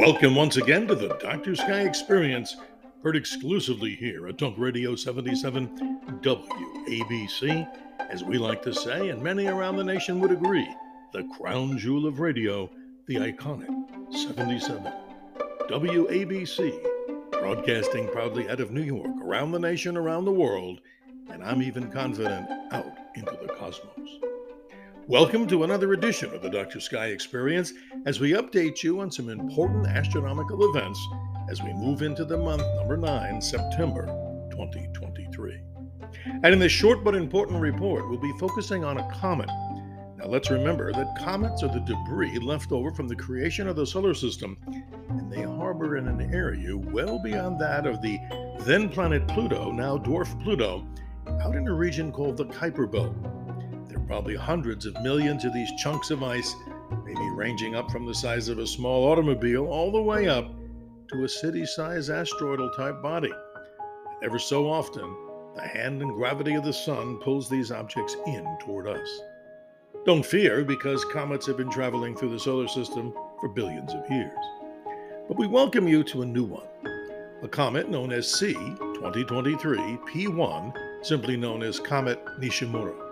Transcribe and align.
Welcome 0.00 0.34
once 0.34 0.56
again 0.56 0.86
to 0.86 0.94
the 0.94 1.08
Dr. 1.18 1.54
Sky 1.54 1.82
Experience, 1.82 2.56
heard 3.02 3.16
exclusively 3.16 3.94
here 3.94 4.28
at 4.28 4.38
Talk 4.38 4.54
Radio 4.56 4.96
77 4.96 5.68
WABC. 6.22 7.68
As 8.08 8.24
we 8.24 8.38
like 8.38 8.62
to 8.62 8.72
say, 8.72 9.10
and 9.10 9.22
many 9.22 9.46
around 9.46 9.76
the 9.76 9.84
nation 9.84 10.18
would 10.20 10.30
agree, 10.30 10.66
the 11.12 11.28
crown 11.38 11.76
jewel 11.76 12.06
of 12.06 12.18
radio, 12.18 12.70
the 13.08 13.16
iconic 13.16 13.68
77 14.10 14.90
WABC, 15.68 17.30
broadcasting 17.32 18.08
proudly 18.08 18.48
out 18.48 18.60
of 18.60 18.70
New 18.70 18.82
York, 18.82 19.14
around 19.22 19.52
the 19.52 19.58
nation, 19.58 19.98
around 19.98 20.24
the 20.24 20.32
world, 20.32 20.80
and 21.28 21.44
I'm 21.44 21.62
even 21.62 21.92
confident 21.92 22.48
out 22.72 22.96
into 23.16 23.36
the 23.42 23.52
cosmos. 23.52 24.29
Welcome 25.10 25.48
to 25.48 25.64
another 25.64 25.92
edition 25.92 26.32
of 26.32 26.40
the 26.40 26.48
Dr. 26.48 26.78
Sky 26.78 27.06
Experience 27.06 27.72
as 28.06 28.20
we 28.20 28.30
update 28.34 28.84
you 28.84 29.00
on 29.00 29.10
some 29.10 29.28
important 29.28 29.88
astronomical 29.88 30.70
events 30.70 31.04
as 31.50 31.60
we 31.60 31.72
move 31.72 32.02
into 32.02 32.24
the 32.24 32.36
month 32.36 32.62
number 32.76 32.96
9, 32.96 33.42
September 33.42 34.06
2023. 34.52 35.62
And 36.44 36.46
in 36.46 36.60
this 36.60 36.70
short 36.70 37.02
but 37.02 37.16
important 37.16 37.60
report, 37.60 38.08
we'll 38.08 38.20
be 38.20 38.32
focusing 38.38 38.84
on 38.84 38.98
a 38.98 39.12
comet. 39.12 39.48
Now, 40.16 40.26
let's 40.26 40.48
remember 40.48 40.92
that 40.92 41.18
comets 41.18 41.64
are 41.64 41.74
the 41.74 41.80
debris 41.80 42.38
left 42.38 42.70
over 42.70 42.92
from 42.92 43.08
the 43.08 43.16
creation 43.16 43.66
of 43.66 43.74
the 43.74 43.86
solar 43.86 44.14
system, 44.14 44.56
and 45.08 45.28
they 45.28 45.42
harbor 45.42 45.96
in 45.96 46.06
an 46.06 46.32
area 46.32 46.76
well 46.76 47.20
beyond 47.20 47.60
that 47.60 47.84
of 47.84 48.00
the 48.00 48.16
then 48.60 48.88
planet 48.88 49.26
Pluto, 49.26 49.72
now 49.72 49.98
dwarf 49.98 50.40
Pluto, 50.40 50.86
out 51.42 51.56
in 51.56 51.66
a 51.66 51.74
region 51.74 52.12
called 52.12 52.36
the 52.36 52.46
Kuiper 52.46 52.88
Belt 52.88 53.16
probably 54.10 54.34
hundreds 54.34 54.86
of 54.86 55.02
millions 55.02 55.44
of 55.44 55.52
these 55.52 55.70
chunks 55.78 56.10
of 56.10 56.24
ice, 56.24 56.56
maybe 57.04 57.30
ranging 57.36 57.76
up 57.76 57.88
from 57.92 58.04
the 58.04 58.14
size 58.14 58.48
of 58.48 58.58
a 58.58 58.66
small 58.66 59.04
automobile 59.04 59.68
all 59.68 59.92
the 59.92 60.02
way 60.02 60.26
up 60.28 60.50
to 61.06 61.22
a 61.22 61.28
city 61.28 61.64
sized 61.64 62.10
asteroidal 62.10 62.74
type 62.76 63.00
body. 63.00 63.30
And 63.30 64.24
ever 64.24 64.36
so 64.36 64.68
often, 64.68 65.14
the 65.54 65.62
hand 65.62 66.02
and 66.02 66.12
gravity 66.16 66.54
of 66.54 66.64
the 66.64 66.72
sun 66.72 67.18
pulls 67.18 67.48
these 67.48 67.70
objects 67.70 68.16
in 68.26 68.44
toward 68.60 68.88
us. 68.88 69.20
Don't 70.04 70.26
fear, 70.26 70.64
because 70.64 71.04
comets 71.04 71.46
have 71.46 71.56
been 71.56 71.70
traveling 71.70 72.16
through 72.16 72.32
the 72.32 72.40
solar 72.40 72.66
system 72.66 73.14
for 73.38 73.48
billions 73.48 73.94
of 73.94 74.10
years. 74.10 74.36
But 75.28 75.38
we 75.38 75.46
welcome 75.46 75.86
you 75.86 76.02
to 76.02 76.22
a 76.22 76.26
new 76.26 76.44
one 76.44 76.66
a 77.44 77.48
comet 77.48 77.88
known 77.88 78.12
as 78.12 78.28
C 78.28 78.54
2023 78.54 79.78
P1, 79.78 81.06
simply 81.06 81.36
known 81.36 81.62
as 81.62 81.78
Comet 81.78 82.18
Nishimura 82.40 83.09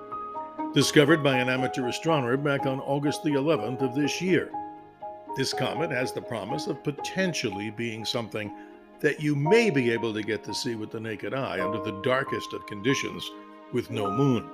discovered 0.75 1.23
by 1.23 1.39
an 1.39 1.49
amateur 1.49 1.89
astronomer 1.89 2.37
back 2.37 2.67
on 2.67 2.81
August 2.81 3.23
the 3.23 3.31
11th 3.31 3.81
of 3.81 3.95
this 3.95 4.21
year. 4.21 4.51
This 5.37 5.55
comet 5.55 5.91
has 5.91 6.13
the 6.13 6.21
promise 6.21 6.67
of 6.67 6.85
potentially 6.85 7.71
being 7.71 8.05
something 8.05 8.53
that 9.01 9.21
you 9.21 9.35
may 9.35 9.71
be 9.71 9.91
able 9.91 10.13
to 10.13 10.23
get 10.23 10.45
to 10.45 10.55
see 10.55 10.75
with 10.75 10.91
the 10.91 11.01
naked 11.01 11.33
eye 11.33 11.65
under 11.65 11.83
the 11.83 12.01
darkest 12.03 12.53
of 12.53 12.67
conditions 12.67 13.31
with 13.73 13.91
no 13.91 14.11
moon. 14.11 14.49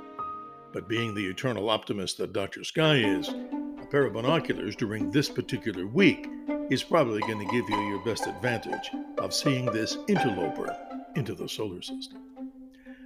But 0.72 0.88
being 0.88 1.14
the 1.14 1.26
eternal 1.26 1.68
optimist 1.68 2.18
that 2.18 2.32
Dr. 2.32 2.62
Sky 2.62 2.96
is, 2.96 3.28
a 3.28 3.86
pair 3.90 4.06
of 4.06 4.12
binoculars 4.12 4.76
during 4.76 5.10
this 5.10 5.28
particular 5.28 5.86
week 5.86 6.28
is 6.70 6.82
probably 6.82 7.20
going 7.20 7.38
to 7.38 7.52
give 7.52 7.68
you 7.68 7.88
your 7.88 8.04
best 8.04 8.26
advantage 8.26 8.90
of 9.18 9.34
seeing 9.34 9.66
this 9.66 9.98
interloper 10.08 10.76
into 11.16 11.34
the 11.34 11.48
solar 11.48 11.82
system. 11.82 12.33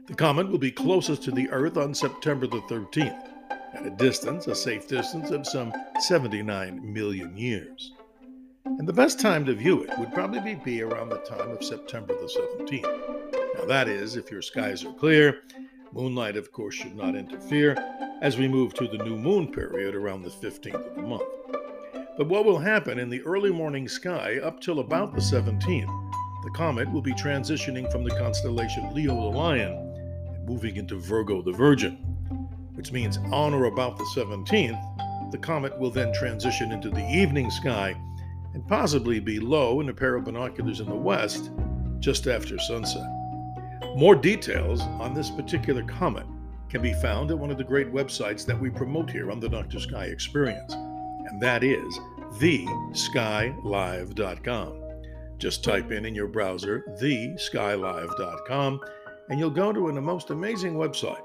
The 0.09 0.15
comet 0.15 0.49
will 0.49 0.57
be 0.57 0.71
closest 0.71 1.23
to 1.25 1.31
the 1.31 1.51
Earth 1.51 1.77
on 1.77 1.93
September 1.93 2.47
the 2.47 2.63
13th, 2.63 3.29
at 3.75 3.85
a 3.85 3.91
distance, 3.91 4.47
a 4.47 4.55
safe 4.55 4.89
distance 4.89 5.31
of 5.31 5.47
some 5.47 5.71
79 6.01 6.81
million 6.95 7.37
years. 7.37 7.93
And 8.65 8.89
the 8.89 8.93
best 8.95 9.21
time 9.21 9.45
to 9.45 9.55
view 9.55 9.83
it 9.83 9.99
would 9.99 10.15
probably 10.15 10.55
be 10.55 10.81
around 10.81 11.11
the 11.11 11.19
time 11.19 11.51
of 11.51 11.63
September 11.63 12.15
the 12.15 12.55
17th. 12.59 13.59
Now, 13.59 13.67
that 13.67 13.87
is, 13.87 14.17
if 14.17 14.31
your 14.31 14.41
skies 14.41 14.83
are 14.83 14.95
clear. 14.95 15.43
Moonlight, 15.93 16.39
of 16.39 16.53
course, 16.53 16.77
should 16.77 16.97
not 16.97 17.15
interfere 17.15 17.77
as 18.23 18.39
we 18.39 18.49
move 18.49 18.73
to 18.75 18.89
the 18.89 19.05
new 19.05 19.17
moon 19.19 19.53
period 19.53 19.95
around 19.95 20.23
the 20.23 20.31
15th 20.31 20.89
of 20.89 20.97
the 20.97 21.03
month. 21.03 21.29
But 22.17 22.29
what 22.29 22.47
will 22.47 22.59
happen 22.59 22.99
in 22.99 23.11
the 23.11 23.21
early 23.25 23.53
morning 23.53 23.87
sky 23.87 24.39
up 24.43 24.63
till 24.63 24.81
about 24.81 25.13
the 25.13 25.21
17th? 25.21 26.13
The 26.45 26.51
comet 26.53 26.91
will 26.91 27.03
be 27.03 27.13
transitioning 27.13 27.93
from 27.93 28.05
the 28.05 28.17
constellation 28.17 28.95
Leo 28.95 29.15
the 29.15 29.37
Lion 29.37 29.88
moving 30.49 30.77
into 30.77 30.97
Virgo 30.97 31.43
the 31.43 31.53
Virgin, 31.53 31.97
which 32.75 32.91
means 32.91 33.19
on 33.33 33.53
or 33.53 33.67
about 33.67 33.99
the 33.99 34.05
17th, 34.17 35.31
the 35.31 35.39
comet 35.39 35.79
will 35.79 35.91
then 35.91 36.13
transition 36.15 36.73
into 36.73 36.89
the 36.89 37.07
evening 37.11 37.51
sky 37.51 37.95
and 38.55 38.67
possibly 38.67 39.21
be 39.21 39.39
low 39.39 39.81
in 39.81 39.91
a 39.91 39.95
pair 39.95 40.15
of 40.15 40.25
binoculars 40.25 40.81
in 40.81 40.89
the 40.89 40.95
west 40.95 41.51
just 42.01 42.27
after 42.27 42.59
sunset. 42.59 43.07
More 43.95 44.15
details 44.15 44.81
on 44.81 45.13
this 45.13 45.29
particular 45.31 45.83
comet 45.85 46.27
can 46.71 46.81
be 46.81 46.95
found 46.95 47.31
at 47.31 47.39
one 47.39 47.51
of 47.51 47.59
the 47.59 47.65
great 47.65 47.93
websites 47.93 48.47
that 48.47 48.59
we 48.59 48.71
promote 48.71 49.11
here 49.11 49.31
on 49.31 49.41
the 49.41 49.49
Dr. 49.49 49.81
Sky 49.81 50.05
Experience, 50.05 50.73
and 50.73 51.41
that 51.41 51.63
is 51.65 51.99
theskylive.com. 52.35 53.55
Just 55.39 55.63
type 55.63 55.93
in 55.93 56.05
in 56.05 56.15
your 56.15 56.27
browser 56.27 56.85
theskylive.com 57.01 58.81
and 59.29 59.39
you'll 59.39 59.51
go 59.51 59.73
to 59.73 59.89
a 59.89 60.01
most 60.01 60.31
amazing 60.31 60.75
website 60.75 61.23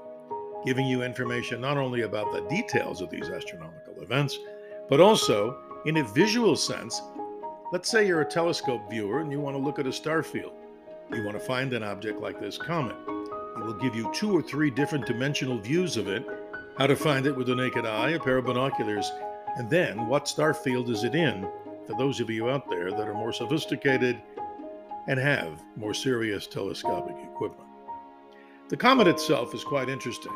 giving 0.64 0.86
you 0.86 1.02
information 1.02 1.60
not 1.60 1.76
only 1.76 2.02
about 2.02 2.32
the 2.32 2.40
details 2.48 3.02
of 3.02 3.10
these 3.10 3.28
astronomical 3.28 4.00
events, 4.00 4.38
but 4.88 5.00
also 5.00 5.58
in 5.84 5.98
a 5.98 6.04
visual 6.04 6.56
sense. 6.56 7.02
Let's 7.72 7.90
say 7.90 8.06
you're 8.06 8.22
a 8.22 8.26
telescope 8.26 8.88
viewer 8.88 9.20
and 9.20 9.30
you 9.30 9.40
want 9.40 9.56
to 9.56 9.62
look 9.62 9.78
at 9.78 9.86
a 9.86 9.92
star 9.92 10.22
field. 10.22 10.54
You 11.12 11.24
want 11.24 11.38
to 11.38 11.44
find 11.44 11.72
an 11.72 11.82
object 11.82 12.20
like 12.20 12.40
this 12.40 12.56
comet. 12.56 12.96
It 13.56 13.64
will 13.64 13.74
give 13.74 13.94
you 13.94 14.10
two 14.14 14.32
or 14.34 14.42
three 14.42 14.70
different 14.70 15.06
dimensional 15.06 15.58
views 15.58 15.96
of 15.96 16.08
it, 16.08 16.26
how 16.78 16.86
to 16.86 16.96
find 16.96 17.26
it 17.26 17.36
with 17.36 17.48
the 17.48 17.54
naked 17.54 17.84
eye, 17.84 18.10
a 18.10 18.20
pair 18.20 18.38
of 18.38 18.46
binoculars, 18.46 19.10
and 19.56 19.68
then 19.70 20.08
what 20.08 20.26
star 20.26 20.54
field 20.54 20.90
is 20.90 21.04
it 21.04 21.14
in 21.14 21.46
for 21.86 21.96
those 21.98 22.20
of 22.20 22.30
you 22.30 22.48
out 22.48 22.68
there 22.70 22.90
that 22.90 23.06
are 23.06 23.14
more 23.14 23.32
sophisticated 23.32 24.20
and 25.06 25.20
have 25.20 25.62
more 25.76 25.94
serious 25.94 26.46
telescopic 26.46 27.16
equipment. 27.22 27.68
The 28.70 28.78
comet 28.78 29.06
itself 29.06 29.54
is 29.54 29.62
quite 29.62 29.90
interesting. 29.90 30.32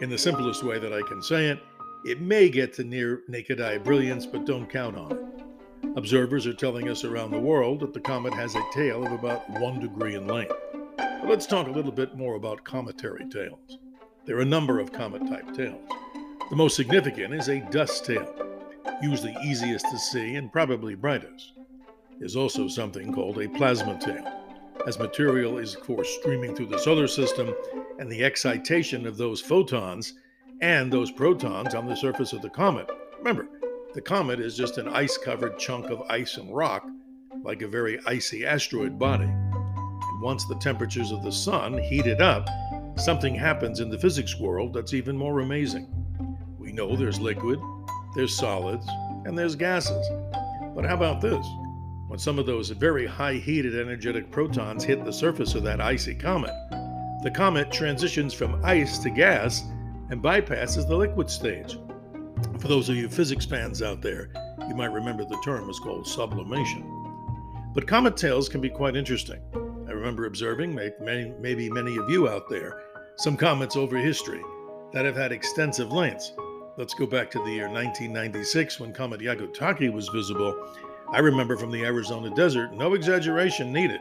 In 0.00 0.10
the 0.10 0.18
simplest 0.18 0.64
way 0.64 0.80
that 0.80 0.92
I 0.92 1.02
can 1.02 1.22
say 1.22 1.46
it, 1.46 1.60
it 2.04 2.20
may 2.20 2.48
get 2.48 2.72
to 2.74 2.84
near 2.84 3.22
naked 3.28 3.60
eye 3.60 3.78
brilliance, 3.78 4.26
but 4.26 4.44
don't 4.44 4.68
count 4.68 4.96
on 4.96 5.12
it. 5.12 5.96
Observers 5.96 6.48
are 6.48 6.52
telling 6.52 6.88
us 6.88 7.04
around 7.04 7.30
the 7.30 7.38
world 7.38 7.78
that 7.78 7.92
the 7.92 8.00
comet 8.00 8.34
has 8.34 8.56
a 8.56 8.62
tail 8.72 9.06
of 9.06 9.12
about 9.12 9.48
one 9.60 9.78
degree 9.78 10.16
in 10.16 10.26
length. 10.26 10.52
But 10.96 11.28
let's 11.28 11.46
talk 11.46 11.68
a 11.68 11.70
little 11.70 11.92
bit 11.92 12.16
more 12.16 12.34
about 12.34 12.64
cometary 12.64 13.28
tails. 13.30 13.78
There 14.24 14.36
are 14.36 14.42
a 14.42 14.44
number 14.44 14.80
of 14.80 14.92
comet 14.92 15.24
type 15.28 15.54
tails. 15.54 15.88
The 16.50 16.56
most 16.56 16.74
significant 16.74 17.34
is 17.34 17.48
a 17.48 17.60
dust 17.70 18.04
tail, 18.04 18.34
usually 19.00 19.36
easiest 19.44 19.88
to 19.90 19.98
see 19.98 20.34
and 20.34 20.52
probably 20.52 20.96
brightest. 20.96 21.52
There's 22.18 22.34
also 22.34 22.66
something 22.66 23.14
called 23.14 23.38
a 23.38 23.48
plasma 23.48 23.96
tail 24.00 24.43
as 24.86 24.98
material 24.98 25.58
is, 25.58 25.74
of 25.74 25.82
course, 25.82 26.08
streaming 26.20 26.54
through 26.54 26.66
the 26.66 26.78
solar 26.78 27.08
system, 27.08 27.54
and 27.98 28.10
the 28.10 28.24
excitation 28.24 29.06
of 29.06 29.16
those 29.16 29.40
photons 29.40 30.14
and 30.60 30.92
those 30.92 31.10
protons 31.10 31.74
on 31.74 31.86
the 31.86 31.96
surface 31.96 32.32
of 32.32 32.42
the 32.42 32.50
comet. 32.50 32.88
Remember, 33.18 33.48
the 33.94 34.00
comet 34.00 34.40
is 34.40 34.56
just 34.56 34.78
an 34.78 34.88
ice 34.88 35.16
covered 35.16 35.58
chunk 35.58 35.86
of 35.86 36.02
ice 36.10 36.36
and 36.36 36.54
rock, 36.54 36.86
like 37.42 37.62
a 37.62 37.68
very 37.68 37.98
icy 38.06 38.44
asteroid 38.44 38.98
body. 38.98 39.24
And 39.24 40.22
once 40.22 40.44
the 40.46 40.56
temperatures 40.56 41.12
of 41.12 41.22
the 41.22 41.32
sun 41.32 41.78
heat 41.78 42.06
it 42.06 42.20
up, 42.20 42.48
something 42.96 43.34
happens 43.34 43.80
in 43.80 43.90
the 43.90 43.98
physics 43.98 44.38
world 44.38 44.72
that's 44.72 44.94
even 44.94 45.16
more 45.16 45.40
amazing. 45.40 45.88
We 46.58 46.72
know 46.72 46.96
there's 46.96 47.20
liquid, 47.20 47.60
there's 48.14 48.36
solids, 48.36 48.86
and 49.24 49.36
there's 49.36 49.56
gases. 49.56 50.06
But 50.74 50.84
how 50.84 50.94
about 50.94 51.20
this? 51.20 51.46
When 52.08 52.18
some 52.18 52.38
of 52.38 52.46
those 52.46 52.70
very 52.70 53.06
high 53.06 53.34
heated 53.34 53.78
energetic 53.78 54.30
protons 54.30 54.84
hit 54.84 55.04
the 55.04 55.12
surface 55.12 55.54
of 55.54 55.62
that 55.62 55.80
icy 55.80 56.14
comet. 56.14 56.54
The 57.22 57.32
comet 57.34 57.72
transitions 57.72 58.34
from 58.34 58.62
ice 58.64 58.98
to 58.98 59.10
gas 59.10 59.64
and 60.10 60.22
bypasses 60.22 60.86
the 60.86 60.96
liquid 60.96 61.30
stage. 61.30 61.78
For 62.58 62.68
those 62.68 62.88
of 62.88 62.96
you 62.96 63.08
physics 63.08 63.46
fans 63.46 63.82
out 63.82 64.02
there, 64.02 64.30
you 64.68 64.74
might 64.74 64.92
remember 64.92 65.24
the 65.24 65.40
term 65.44 65.68
is 65.70 65.78
called 65.78 66.06
sublimation. 66.06 66.90
But 67.74 67.86
comet 67.86 68.16
tails 68.16 68.48
can 68.48 68.60
be 68.60 68.70
quite 68.70 68.96
interesting. 68.96 69.40
I 69.88 69.92
remember 69.92 70.26
observing, 70.26 70.74
maybe 70.74 71.70
many 71.70 71.96
of 71.96 72.10
you 72.10 72.28
out 72.28 72.48
there, 72.48 72.82
some 73.16 73.36
comets 73.36 73.76
over 73.76 73.96
history 73.96 74.42
that 74.92 75.04
have 75.04 75.16
had 75.16 75.32
extensive 75.32 75.92
lengths. 75.92 76.32
Let's 76.76 76.94
go 76.94 77.06
back 77.06 77.30
to 77.32 77.38
the 77.38 77.50
year 77.50 77.68
1996 77.68 78.80
when 78.80 78.92
Comet 78.92 79.20
Hyakutake 79.20 79.92
was 79.92 80.08
visible. 80.08 80.54
I 81.14 81.20
remember 81.20 81.56
from 81.56 81.70
the 81.70 81.84
Arizona 81.84 82.28
desert, 82.28 82.72
no 82.72 82.94
exaggeration 82.94 83.72
needed. 83.72 84.00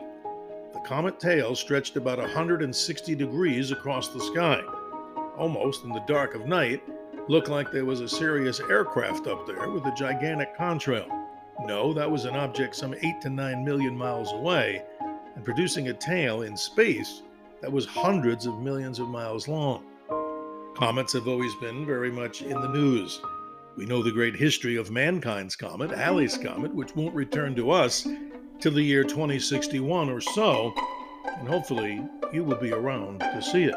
The 0.73 0.79
comet 0.79 1.19
tail 1.19 1.53
stretched 1.53 1.95
about 1.95 2.17
160 2.17 3.13
degrees 3.13 3.69
across 3.69 4.07
the 4.07 4.19
sky. 4.19 4.63
Almost 5.37 5.83
in 5.83 5.91
the 5.91 6.03
dark 6.07 6.33
of 6.33 6.47
night, 6.47 6.81
looked 7.27 7.49
like 7.49 7.71
there 7.71 7.85
was 7.85 8.01
a 8.01 8.09
serious 8.09 8.59
aircraft 8.61 9.27
up 9.27 9.45
there 9.45 9.69
with 9.69 9.85
a 9.85 9.93
gigantic 9.95 10.57
contrail. 10.57 11.05
No, 11.67 11.93
that 11.93 12.09
was 12.09 12.25
an 12.25 12.35
object 12.35 12.75
some 12.75 12.95
8 12.95 13.21
to 13.21 13.29
9 13.29 13.63
million 13.63 13.95
miles 13.95 14.31
away 14.31 14.81
and 15.35 15.45
producing 15.45 15.89
a 15.89 15.93
tail 15.93 16.41
in 16.41 16.57
space 16.57 17.21
that 17.61 17.71
was 17.71 17.85
hundreds 17.85 18.47
of 18.47 18.59
millions 18.59 18.97
of 18.97 19.07
miles 19.07 19.47
long. 19.47 19.85
Comets 20.75 21.13
have 21.13 21.27
always 21.27 21.53
been 21.61 21.85
very 21.85 22.11
much 22.11 22.41
in 22.41 22.59
the 22.59 22.69
news. 22.69 23.21
We 23.75 23.87
know 23.87 24.03
the 24.03 24.11
great 24.11 24.35
history 24.35 24.75
of 24.75 24.91
mankind's 24.91 25.55
comet, 25.55 25.89
Halley's 25.89 26.37
Comet, 26.37 26.73
which 26.75 26.95
won't 26.95 27.15
return 27.15 27.55
to 27.55 27.71
us 27.71 28.07
till 28.59 28.71
the 28.71 28.83
year 28.83 29.03
2061 29.03 30.09
or 30.09 30.21
so, 30.21 30.73
and 31.39 31.47
hopefully 31.47 32.05
you 32.31 32.43
will 32.43 32.57
be 32.57 32.71
around 32.71 33.21
to 33.21 33.41
see 33.41 33.63
it. 33.63 33.75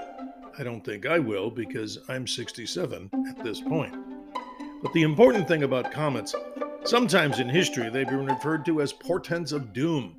I 0.59 0.65
don't 0.65 0.85
think 0.85 1.07
I 1.07 1.19
will 1.19 1.51
because 1.51 1.99
I'm 2.09 2.27
67 2.27 3.11
at 3.27 3.43
this 3.43 3.63
point. 3.63 3.95
But 4.83 4.93
the 4.93 5.03
important 5.03 5.49
thing 5.49 5.63
about 5.63 5.91
comets, 5.91 6.35
sometimes 6.85 7.41
in 7.41 7.49
history 7.49 7.89
they've 7.89 8.07
been 8.07 8.27
referred 8.27 8.67
to 8.67 8.83
as 8.83 8.93
portents 8.93 9.53
of 9.53 9.73
doom. 9.73 10.15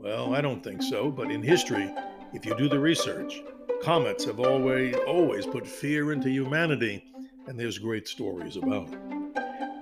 Well, 0.00 0.34
I 0.34 0.40
don't 0.40 0.64
think 0.64 0.82
so, 0.82 1.12
but 1.12 1.30
in 1.30 1.44
history, 1.44 1.94
if 2.32 2.44
you 2.44 2.56
do 2.56 2.68
the 2.68 2.80
research, 2.80 3.40
comets 3.82 4.24
have 4.24 4.40
always 4.40 4.96
always 5.06 5.46
put 5.46 5.64
fear 5.64 6.12
into 6.12 6.28
humanity, 6.28 7.04
and 7.46 7.58
there's 7.58 7.78
great 7.78 8.08
stories 8.08 8.56
about 8.56 8.92
it. 8.92 9.11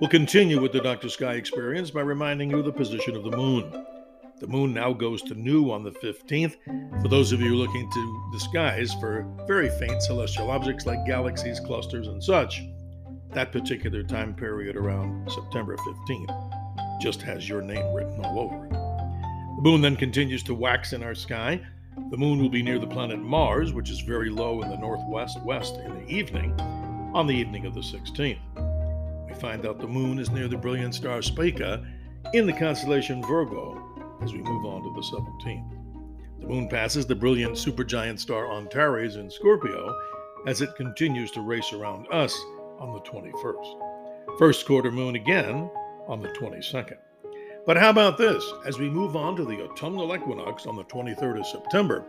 We'll 0.01 0.09
continue 0.09 0.59
with 0.59 0.71
the 0.71 0.81
Dr. 0.81 1.09
Sky 1.09 1.33
experience 1.33 1.91
by 1.91 2.01
reminding 2.01 2.49
you 2.49 2.57
of 2.57 2.65
the 2.65 2.73
position 2.73 3.15
of 3.15 3.23
the 3.23 3.37
moon. 3.37 3.85
The 4.39 4.47
moon 4.47 4.73
now 4.73 4.93
goes 4.93 5.21
to 5.21 5.35
new 5.35 5.69
on 5.69 5.83
the 5.83 5.91
15th. 5.91 6.55
For 7.03 7.07
those 7.07 7.31
of 7.31 7.39
you 7.39 7.55
looking 7.55 7.87
to 7.91 8.29
the 8.33 8.39
skies 8.39 8.95
for 8.95 9.27
very 9.45 9.69
faint 9.69 10.01
celestial 10.01 10.49
objects 10.49 10.87
like 10.87 11.05
galaxies, 11.05 11.59
clusters, 11.59 12.07
and 12.07 12.23
such, 12.23 12.63
that 13.29 13.51
particular 13.51 14.01
time 14.01 14.33
period 14.33 14.75
around 14.75 15.31
September 15.31 15.77
15th 15.77 16.99
just 16.99 17.21
has 17.21 17.47
your 17.47 17.61
name 17.61 17.93
written 17.93 18.25
all 18.25 18.39
over 18.39 18.65
it. 18.65 18.71
The 18.71 19.61
moon 19.61 19.81
then 19.81 19.95
continues 19.95 20.41
to 20.43 20.55
wax 20.55 20.93
in 20.93 21.03
our 21.03 21.13
sky 21.13 21.61
the 22.09 22.17
moon 22.17 22.39
will 22.39 22.49
be 22.49 22.63
near 22.63 22.79
the 22.79 22.87
planet 22.87 23.19
Mars, 23.19 23.73
which 23.73 23.89
is 23.89 23.99
very 23.99 24.29
low 24.29 24.61
in 24.61 24.69
the 24.69 24.77
northwest 24.77 25.41
west 25.43 25.75
in 25.75 25.93
the 25.93 26.07
evening, 26.07 26.59
on 27.13 27.27
the 27.27 27.33
evening 27.33 27.65
of 27.65 27.73
the 27.73 27.81
16th. 27.81 28.39
Find 29.41 29.65
out 29.65 29.79
the 29.79 29.87
moon 29.87 30.19
is 30.19 30.29
near 30.29 30.47
the 30.47 30.55
brilliant 30.55 30.93
star 30.93 31.23
Spica 31.23 31.83
in 32.35 32.45
the 32.45 32.53
constellation 32.53 33.23
Virgo 33.23 34.19
as 34.21 34.33
we 34.33 34.37
move 34.37 34.65
on 34.67 34.83
to 34.83 34.93
the 34.93 35.01
17th. 35.01 36.41
The 36.41 36.47
moon 36.47 36.69
passes 36.69 37.07
the 37.07 37.15
brilliant 37.15 37.55
supergiant 37.55 38.19
star 38.19 38.45
Antares 38.55 39.15
in 39.15 39.31
Scorpio 39.31 39.99
as 40.45 40.61
it 40.61 40.75
continues 40.75 41.31
to 41.31 41.41
race 41.41 41.73
around 41.73 42.05
us 42.11 42.39
on 42.77 42.93
the 42.93 42.99
21st. 42.99 44.37
First 44.37 44.67
quarter 44.67 44.91
moon 44.91 45.15
again 45.15 45.71
on 46.07 46.21
the 46.21 46.29
22nd. 46.29 46.97
But 47.65 47.77
how 47.77 47.89
about 47.89 48.19
this? 48.19 48.45
As 48.63 48.77
we 48.77 48.91
move 48.91 49.15
on 49.15 49.35
to 49.37 49.43
the 49.43 49.63
autumnal 49.63 50.15
equinox 50.15 50.67
on 50.67 50.75
the 50.75 50.83
23rd 50.83 51.39
of 51.39 51.47
September, 51.47 52.05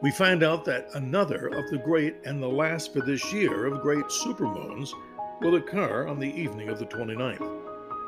we 0.00 0.12
find 0.12 0.44
out 0.44 0.64
that 0.66 0.90
another 0.94 1.48
of 1.48 1.68
the 1.70 1.78
great 1.78 2.18
and 2.24 2.40
the 2.40 2.46
last 2.46 2.92
for 2.92 3.00
this 3.00 3.32
year 3.32 3.66
of 3.66 3.82
great 3.82 4.04
supermoons 4.04 4.92
will 5.40 5.56
occur 5.56 6.06
on 6.06 6.18
the 6.18 6.32
evening 6.40 6.68
of 6.68 6.78
the 6.78 6.86
29th. 6.86 7.40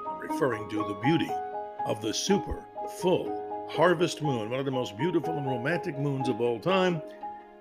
I'm 0.08 0.18
referring 0.18 0.68
to 0.70 0.76
the 0.76 0.98
beauty 1.02 1.30
of 1.86 2.00
the 2.00 2.12
super 2.12 2.64
full 3.00 3.68
harvest 3.70 4.22
moon, 4.22 4.50
one 4.50 4.60
of 4.60 4.66
the 4.66 4.72
most 4.72 4.96
beautiful 4.96 5.36
and 5.36 5.46
romantic 5.46 5.98
moons 5.98 6.28
of 6.28 6.40
all 6.40 6.58
time. 6.58 7.00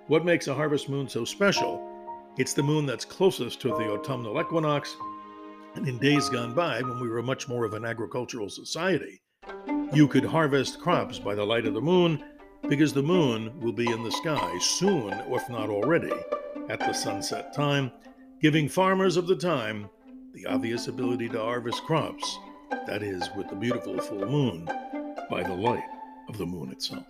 What 0.08 0.24
makes 0.24 0.48
a 0.48 0.54
harvest 0.54 0.88
moon 0.88 1.08
so 1.08 1.24
special? 1.24 1.86
It's 2.36 2.52
the 2.52 2.62
moon 2.62 2.86
that's 2.86 3.04
closest 3.04 3.60
to 3.60 3.68
the 3.68 3.90
autumnal 3.92 4.40
equinox 4.40 4.96
and 5.74 5.86
in 5.86 5.98
days 5.98 6.28
gone 6.28 6.52
by, 6.52 6.82
when 6.82 6.98
we 7.00 7.08
were 7.08 7.22
much 7.22 7.48
more 7.48 7.64
of 7.64 7.74
an 7.74 7.84
agricultural 7.84 8.48
society, 8.48 9.22
you 9.92 10.08
could 10.08 10.24
harvest 10.24 10.80
crops 10.80 11.18
by 11.18 11.34
the 11.34 11.44
light 11.44 11.66
of 11.66 11.74
the 11.74 11.80
moon 11.80 12.24
because 12.68 12.92
the 12.92 13.02
moon 13.02 13.58
will 13.60 13.72
be 13.72 13.90
in 13.90 14.02
the 14.02 14.10
sky 14.10 14.58
soon, 14.60 15.12
if 15.12 15.48
not 15.48 15.70
already, 15.70 16.12
at 16.68 16.80
the 16.80 16.92
sunset 16.92 17.54
time, 17.54 17.90
giving 18.40 18.68
farmers 18.68 19.16
of 19.16 19.26
the 19.26 19.36
time 19.36 19.88
the 20.32 20.46
obvious 20.46 20.88
ability 20.88 21.28
to 21.28 21.38
harvest 21.38 21.82
crops, 21.84 22.38
that 22.86 23.02
is, 23.02 23.28
with 23.36 23.48
the 23.48 23.56
beautiful 23.56 23.98
full 24.00 24.26
moon, 24.26 24.64
by 25.28 25.42
the 25.42 25.54
light 25.54 25.84
of 26.28 26.38
the 26.38 26.46
moon 26.46 26.70
itself. 26.70 27.06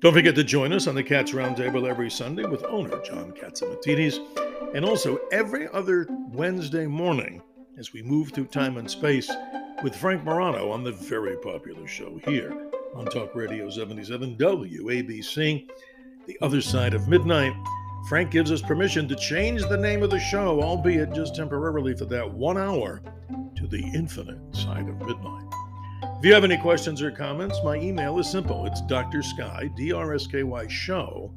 Don't 0.00 0.12
forget 0.12 0.34
to 0.34 0.44
join 0.44 0.72
us 0.72 0.86
on 0.86 0.94
the 0.94 1.02
Cats 1.02 1.32
Roundtable 1.32 1.88
every 1.88 2.10
Sunday 2.10 2.44
with 2.44 2.64
owner 2.64 3.00
John 3.02 3.32
Catsimatidis 3.32 4.18
and 4.74 4.84
also 4.84 5.18
every 5.30 5.68
other 5.68 6.06
Wednesday 6.32 6.86
morning 6.86 7.40
as 7.78 7.92
we 7.92 8.02
move 8.02 8.32
through 8.32 8.46
time 8.46 8.76
and 8.76 8.90
space 8.90 9.30
with 9.82 9.96
Frank 9.96 10.24
Morano 10.24 10.70
on 10.70 10.84
the 10.84 10.92
very 10.92 11.36
popular 11.36 11.86
show 11.86 12.18
here 12.24 12.68
on 12.94 13.06
Talk 13.06 13.34
Radio 13.34 13.70
77 13.70 14.36
WABC, 14.36 15.70
The 16.26 16.38
Other 16.42 16.60
Side 16.60 16.94
of 16.94 17.08
Midnight. 17.08 17.54
Frank 18.08 18.30
gives 18.30 18.50
us 18.50 18.60
permission 18.60 19.06
to 19.08 19.14
change 19.14 19.62
the 19.62 19.76
name 19.76 20.02
of 20.02 20.10
the 20.10 20.18
show, 20.18 20.60
albeit 20.60 21.12
just 21.12 21.36
temporarily 21.36 21.94
for 21.96 22.04
that 22.06 22.28
one 22.28 22.58
hour, 22.58 23.00
to 23.54 23.66
The 23.68 23.82
Infinite 23.94 24.40
Side 24.54 24.88
of 24.88 24.98
Midnight. 25.00 25.46
If 26.18 26.26
you 26.26 26.34
have 26.34 26.44
any 26.44 26.56
questions 26.56 27.00
or 27.00 27.10
comments, 27.10 27.58
my 27.64 27.76
email 27.76 28.18
is 28.18 28.28
simple. 28.28 28.66
It's 28.66 28.80
Dr. 28.82 29.22
Sky, 29.22 29.70
D 29.76 29.92
R 29.92 30.14
S 30.14 30.26
K 30.26 30.42
Y 30.42 30.66
show 30.66 31.32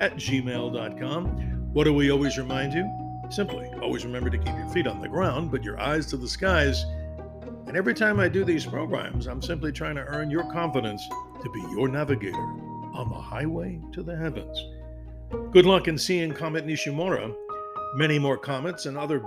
at 0.00 0.16
gmail.com. 0.16 1.26
What 1.72 1.84
do 1.84 1.92
we 1.92 2.10
always 2.10 2.38
remind 2.38 2.72
you? 2.72 2.90
Simply, 3.30 3.66
always 3.82 4.04
remember 4.04 4.30
to 4.30 4.38
keep 4.38 4.54
your 4.56 4.68
feet 4.68 4.86
on 4.86 5.00
the 5.00 5.08
ground, 5.08 5.50
but 5.50 5.64
your 5.64 5.78
eyes 5.80 6.06
to 6.06 6.16
the 6.16 6.28
skies. 6.28 6.84
And 7.66 7.76
every 7.76 7.94
time 7.94 8.20
I 8.20 8.28
do 8.28 8.44
these 8.44 8.64
programs, 8.64 9.26
I'm 9.26 9.42
simply 9.42 9.72
trying 9.72 9.96
to 9.96 10.04
earn 10.04 10.30
your 10.30 10.50
confidence 10.50 11.06
to 11.42 11.50
be 11.50 11.60
your 11.72 11.88
navigator 11.88 12.36
on 12.36 13.10
the 13.10 13.18
highway 13.18 13.80
to 13.92 14.02
the 14.02 14.16
heavens. 14.16 14.58
Good 15.52 15.64
luck 15.64 15.88
in 15.88 15.96
seeing 15.96 16.32
Comet 16.32 16.66
Nishimura. 16.66 17.34
Many 17.94 18.18
more 18.18 18.36
comets 18.36 18.86
and 18.86 18.98
other, 18.98 19.22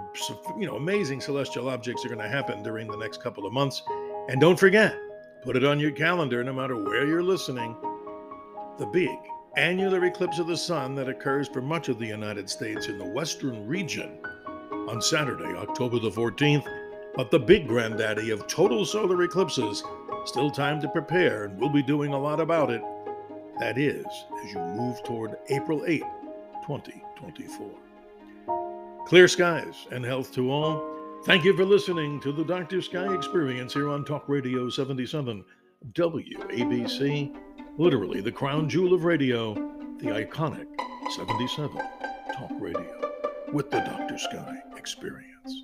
you 0.60 0.68
know, 0.68 0.76
amazing 0.76 1.22
celestial 1.22 1.70
objects 1.70 2.06
are 2.06 2.10
going 2.10 2.20
to 2.20 2.28
happen 2.28 2.62
during 2.62 2.88
the 2.88 2.98
next 2.98 3.24
couple 3.24 3.46
of 3.48 3.54
months. 3.54 3.82
And 4.28 4.40
don't 4.40 4.60
forget, 4.60 4.96
put 5.42 5.56
it 5.56 5.66
on 5.66 5.80
your 5.80 5.92
calendar 5.92 6.44
no 6.44 6.54
matter 6.54 6.76
where 6.76 7.08
you're 7.08 7.24
listening. 7.24 7.76
The 8.78 8.86
big 8.86 9.18
annular 9.58 10.06
eclipse 10.06 10.38
of 10.40 10.48
the 10.48 10.56
sun 10.56 10.94
that 10.96 11.10
occurs 11.10 11.48
for 11.48 11.62
much 11.62 11.90
of 11.90 11.98
the 11.98 12.06
United 12.06 12.50
States 12.50 12.88
in 12.88 12.98
the 12.98 13.10
western 13.10 13.66
region 13.66 14.20
on 14.88 15.02
Saturday, 15.02 15.56
October 15.58 16.00
the 16.00 16.12
14th. 16.12 16.68
But 17.16 17.32
the 17.32 17.40
big 17.40 17.68
granddaddy 17.68 18.30
of 18.30 18.48
total 18.48 18.86
solar 18.86 19.24
eclipses, 19.24 19.84
still 20.26 20.52
time 20.52 20.80
to 20.82 20.88
prepare, 20.90 21.46
and 21.46 21.60
we'll 21.60 21.70
be 21.70 21.82
doing 21.82 22.14
a 22.14 22.20
lot 22.20 22.40
about 22.40 22.70
it. 22.70 22.84
That 23.60 23.78
is, 23.78 24.06
as 24.44 24.54
you 24.54 24.60
move 24.60 25.04
toward 25.04 25.38
April 25.50 25.84
8, 25.86 26.02
2024. 26.66 27.72
Clear 29.06 29.28
skies 29.28 29.88
and 29.92 30.06
health 30.06 30.32
to 30.34 30.52
all. 30.52 30.84
Thank 31.26 31.44
you 31.44 31.56
for 31.56 31.66
listening 31.66 32.22
to 32.22 32.32
the 32.32 32.46
Dr. 32.46 32.82
Sky 32.82 33.14
Experience 33.14 33.74
here 33.74 33.90
on 33.90 34.06
Talk 34.06 34.30
Radio 34.30 34.70
77 34.70 35.44
WABC 35.94 37.36
literally 37.80 38.20
the 38.20 38.32
crown 38.32 38.68
jewel 38.68 38.94
of 38.94 39.06
radio, 39.06 39.54
the 40.00 40.08
iconic 40.08 40.68
77 41.16 41.78
Talk 42.34 42.52
Radio 42.60 43.12
with 43.54 43.72
the 43.72 43.80
Dr. 43.80 44.18
Sky 44.18 44.62
experience. 44.76 45.64